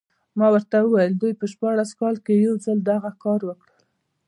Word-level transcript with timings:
ما 0.39 0.47
ورته 0.55 0.75
وویل 0.81 1.13
دوی 1.21 1.33
په 1.39 1.45
شپاړس 1.51 1.89
کال 1.99 2.15
کې 2.25 2.33
یو 2.45 2.53
ځل 2.65 2.77
دغه 2.91 3.11
کار 3.23 3.41
وکړ. 3.45 3.71